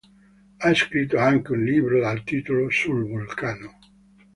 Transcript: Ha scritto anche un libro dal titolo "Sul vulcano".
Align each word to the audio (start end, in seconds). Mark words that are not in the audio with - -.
Ha 0.57 0.73
scritto 0.73 1.19
anche 1.19 1.51
un 1.51 1.63
libro 1.63 1.99
dal 1.99 2.23
titolo 2.23 2.71
"Sul 2.71 3.05
vulcano". 3.05 3.77